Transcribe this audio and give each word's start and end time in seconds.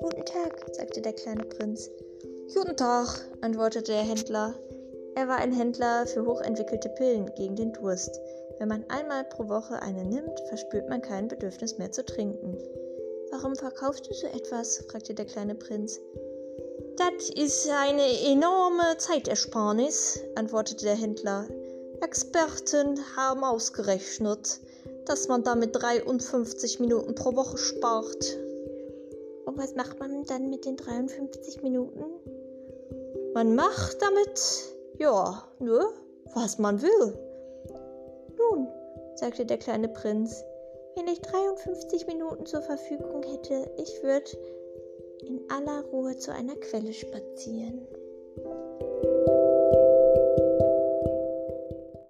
Guten 0.00 0.24
Tag, 0.26 0.66
sagte 0.72 1.00
der 1.00 1.14
kleine 1.14 1.44
Prinz. 1.44 1.90
Guten 2.54 2.76
Tag, 2.76 3.26
antwortete 3.40 3.92
der 3.92 4.02
Händler. 4.02 4.54
Er 5.14 5.26
war 5.28 5.38
ein 5.38 5.52
Händler 5.52 6.06
für 6.06 6.26
hochentwickelte 6.26 6.90
Pillen 6.90 7.34
gegen 7.36 7.56
den 7.56 7.72
Durst. 7.72 8.20
Wenn 8.58 8.68
man 8.68 8.84
einmal 8.88 9.24
pro 9.24 9.48
Woche 9.48 9.80
eine 9.80 10.04
nimmt, 10.04 10.38
verspürt 10.48 10.90
man 10.90 11.00
kein 11.00 11.28
Bedürfnis 11.28 11.78
mehr 11.78 11.90
zu 11.90 12.04
trinken. 12.04 12.58
Warum 13.30 13.56
verkaufst 13.56 14.06
du 14.06 14.12
so 14.12 14.26
etwas? 14.26 14.84
fragte 14.90 15.14
der 15.14 15.24
kleine 15.24 15.54
Prinz. 15.54 16.00
Das 16.96 17.30
ist 17.30 17.70
eine 17.70 18.06
enorme 18.30 18.98
Zeitersparnis, 18.98 20.20
antwortete 20.34 20.84
der 20.84 20.96
Händler. 20.96 21.48
Experten 22.02 22.98
haben 23.16 23.42
ausgerechnet, 23.42 24.60
dass 25.06 25.28
man 25.28 25.42
damit 25.42 25.70
53 25.80 26.80
Minuten 26.80 27.14
pro 27.14 27.34
Woche 27.36 27.58
spart. 27.58 28.38
Und 29.44 29.58
was 29.58 29.74
macht 29.74 29.98
man 30.00 30.24
dann 30.24 30.50
mit 30.50 30.64
den 30.64 30.76
53 30.76 31.62
Minuten? 31.62 32.04
Man 33.34 33.54
macht 33.54 34.00
damit, 34.00 34.40
ja, 34.98 35.42
nur 35.58 35.80
ne, 35.80 35.86
was 36.34 36.58
man 36.58 36.80
will. 36.80 37.18
Nun, 38.38 38.68
sagte 39.16 39.44
der 39.44 39.58
kleine 39.58 39.88
Prinz, 39.88 40.44
wenn 40.96 41.08
ich 41.08 41.20
53 41.20 42.06
Minuten 42.06 42.46
zur 42.46 42.62
Verfügung 42.62 43.22
hätte, 43.22 43.70
ich 43.76 44.02
würde 44.02 44.30
in 45.26 45.40
aller 45.50 45.84
Ruhe 45.86 46.16
zu 46.16 46.32
einer 46.32 46.54
Quelle 46.56 46.92
spazieren. 46.92 47.86